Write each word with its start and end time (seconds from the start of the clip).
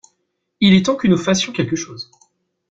Il 0.61 0.73
est 0.73 0.87
temps 0.87 0.95
que 0.95 1.07
nous 1.07 1.15
fassions 1.15 1.51
quelque 1.53 1.75
chose. 1.75 2.09